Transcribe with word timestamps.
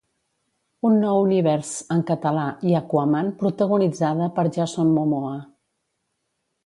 Un 0.87 0.95
nou 1.01 1.19
univers 1.25 1.73
en 1.95 2.01
català 2.11 2.45
i 2.71 2.75
Aquaman 2.79 3.29
protagonitzada 3.43 4.31
per 4.39 4.47
Jason 4.57 4.91
Momoa. 4.97 5.39